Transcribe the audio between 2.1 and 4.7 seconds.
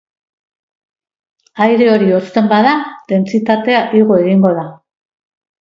hozten bada, dentsitatea igo egingo da.